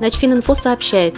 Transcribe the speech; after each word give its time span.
Начфининфо 0.00 0.54
сообщает. 0.54 1.14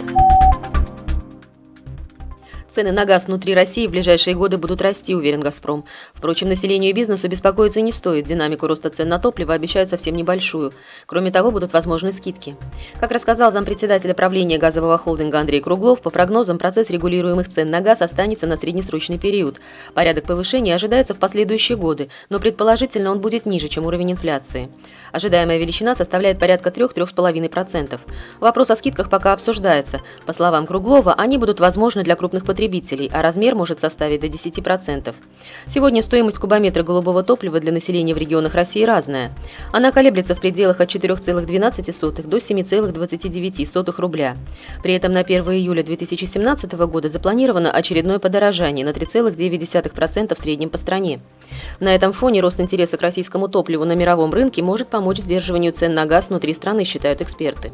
Цены 2.70 2.92
на 2.92 3.04
газ 3.04 3.26
внутри 3.26 3.52
России 3.52 3.88
в 3.88 3.90
ближайшие 3.90 4.36
годы 4.36 4.56
будут 4.56 4.80
расти, 4.80 5.12
уверен 5.12 5.40
«Газпром». 5.40 5.84
Впрочем, 6.14 6.48
населению 6.48 6.90
и 6.90 6.94
бизнесу 6.94 7.26
беспокоиться 7.26 7.80
не 7.80 7.90
стоит. 7.90 8.26
Динамику 8.26 8.68
роста 8.68 8.90
цен 8.90 9.08
на 9.08 9.18
топливо 9.18 9.54
обещают 9.54 9.90
совсем 9.90 10.14
небольшую. 10.14 10.72
Кроме 11.06 11.32
того, 11.32 11.50
будут 11.50 11.72
возможны 11.72 12.12
скидки. 12.12 12.56
Как 13.00 13.10
рассказал 13.10 13.50
зампредседателя 13.50 14.14
правления 14.14 14.56
газового 14.56 14.98
холдинга 14.98 15.40
Андрей 15.40 15.60
Круглов, 15.60 16.00
по 16.00 16.10
прогнозам 16.10 16.58
процесс 16.58 16.90
регулируемых 16.90 17.48
цен 17.48 17.70
на 17.70 17.80
газ 17.80 18.02
останется 18.02 18.46
на 18.46 18.56
среднесрочный 18.56 19.18
период. 19.18 19.60
Порядок 19.92 20.26
повышения 20.26 20.76
ожидается 20.76 21.12
в 21.12 21.18
последующие 21.18 21.76
годы, 21.76 22.08
но 22.28 22.38
предположительно 22.38 23.10
он 23.10 23.20
будет 23.20 23.46
ниже, 23.46 23.66
чем 23.66 23.84
уровень 23.84 24.12
инфляции. 24.12 24.70
Ожидаемая 25.10 25.58
величина 25.58 25.96
составляет 25.96 26.38
порядка 26.38 26.70
3-3,5%. 26.70 27.98
Вопрос 28.38 28.70
о 28.70 28.76
скидках 28.76 29.10
пока 29.10 29.32
обсуждается. 29.32 30.02
По 30.24 30.32
словам 30.32 30.68
Круглова, 30.68 31.14
они 31.14 31.36
будут 31.36 31.58
возможны 31.58 32.04
для 32.04 32.14
крупных 32.14 32.44
потребителей 32.44 32.60
потребителей, 32.70 33.10
а 33.12 33.22
размер 33.22 33.54
может 33.54 33.80
составить 33.80 34.20
до 34.20 34.28
10%. 34.28 35.14
Сегодня 35.66 36.02
стоимость 36.02 36.38
кубометра 36.38 36.82
голубого 36.82 37.22
топлива 37.22 37.60
для 37.60 37.72
населения 37.72 38.14
в 38.14 38.18
регионах 38.18 38.54
России 38.54 38.84
разная. 38.84 39.32
Она 39.72 39.90
колеблется 39.90 40.34
в 40.34 40.40
пределах 40.40 40.80
от 40.80 40.88
4,12 40.88 42.26
до 42.26 42.36
7,29 42.36 44.00
рубля. 44.00 44.36
При 44.82 44.94
этом 44.94 45.12
на 45.12 45.20
1 45.20 45.42
июля 45.50 45.82
2017 45.82 46.72
года 46.72 47.08
запланировано 47.08 47.72
очередное 47.72 48.18
подорожание 48.18 48.84
на 48.84 48.90
3,9% 48.90 50.34
в 50.34 50.38
среднем 50.38 50.70
по 50.70 50.78
стране. 50.78 51.20
На 51.80 51.94
этом 51.94 52.12
фоне 52.12 52.40
рост 52.40 52.60
интереса 52.60 52.96
к 52.96 53.02
российскому 53.02 53.48
топливу 53.48 53.84
на 53.84 53.94
мировом 53.94 54.32
рынке 54.32 54.62
может 54.62 54.88
помочь 54.88 55.18
сдерживанию 55.18 55.72
цен 55.72 55.94
на 55.94 56.06
газ 56.06 56.30
внутри 56.30 56.54
страны, 56.54 56.84
считают 56.84 57.20
эксперты. 57.20 57.72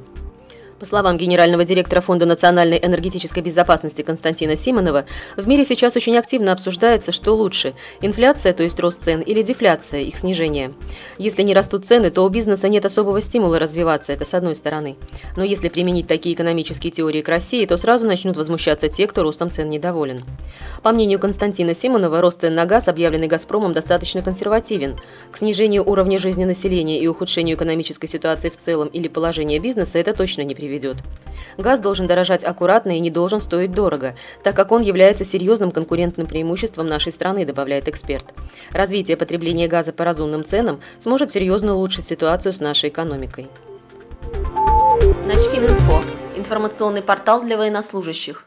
По 0.78 0.84
словам 0.84 1.16
генерального 1.16 1.64
директора 1.64 2.02
Фонда 2.02 2.26
национальной 2.26 2.78
энергетической 2.78 3.40
безопасности 3.40 4.02
Константина 4.02 4.56
Симонова, 4.56 5.06
в 5.34 5.48
мире 5.48 5.64
сейчас 5.64 5.96
очень 5.96 6.18
активно 6.18 6.52
обсуждается, 6.52 7.12
что 7.12 7.34
лучше– 7.34 7.72
инфляция, 8.02 8.52
то 8.52 8.62
есть 8.62 8.78
рост 8.78 9.02
цен, 9.02 9.22
или 9.22 9.40
дефляция, 9.40 10.00
их 10.00 10.18
снижение. 10.18 10.74
Если 11.16 11.42
не 11.42 11.54
растут 11.54 11.86
цены, 11.86 12.10
то 12.10 12.22
у 12.22 12.28
бизнеса 12.28 12.68
нет 12.68 12.84
особого 12.84 13.22
стимула 13.22 13.58
развиваться, 13.58 14.12
это 14.12 14.26
с 14.26 14.34
одной 14.34 14.54
стороны. 14.54 14.96
Но 15.34 15.44
если 15.44 15.70
применить 15.70 16.08
такие 16.08 16.34
экономические 16.34 16.90
теории 16.90 17.22
к 17.22 17.28
России, 17.30 17.64
то 17.64 17.78
сразу 17.78 18.06
начнут 18.06 18.36
возмущаться 18.36 18.90
те, 18.90 19.06
кто 19.06 19.22
ростом 19.22 19.50
цен 19.50 19.70
недоволен. 19.70 20.24
По 20.82 20.92
мнению 20.92 21.18
Константина 21.18 21.74
Симонова, 21.74 22.20
рост 22.20 22.42
цен 22.42 22.54
на 22.54 22.66
газ, 22.66 22.88
объявленный 22.88 23.28
«Газпромом», 23.28 23.72
достаточно 23.72 24.20
консервативен. 24.20 25.00
К 25.32 25.38
снижению 25.38 25.88
уровня 25.88 26.18
жизни 26.18 26.44
населения 26.44 27.00
и 27.00 27.06
ухудшению 27.06 27.56
экономической 27.56 28.08
ситуации 28.08 28.50
в 28.50 28.58
целом 28.58 28.88
или 28.88 29.08
положения 29.08 29.58
бизнеса 29.58 29.98
это 29.98 30.12
точно 30.12 30.42
не 30.42 30.54
приведет 30.54 30.65
приведет. 30.66 30.96
Газ 31.58 31.80
должен 31.80 32.06
дорожать 32.06 32.44
аккуратно 32.44 32.96
и 32.96 33.00
не 33.00 33.10
должен 33.10 33.40
стоить 33.40 33.72
дорого, 33.72 34.14
так 34.42 34.56
как 34.56 34.72
он 34.72 34.82
является 34.82 35.24
серьезным 35.24 35.70
конкурентным 35.70 36.26
преимуществом 36.26 36.86
нашей 36.86 37.12
страны, 37.12 37.46
добавляет 37.46 37.88
эксперт. 37.88 38.24
Развитие 38.72 39.16
потребления 39.16 39.68
газа 39.68 39.92
по 39.92 40.04
разумным 40.04 40.44
ценам 40.44 40.80
сможет 40.98 41.30
серьезно 41.30 41.74
улучшить 41.74 42.06
ситуацию 42.06 42.52
с 42.52 42.60
нашей 42.60 42.90
экономикой. 42.90 43.46
Начфининфо– 45.24 46.02
информационный 46.36 47.02
портал 47.02 47.42
для 47.42 47.56
военнослужащих. 47.56 48.46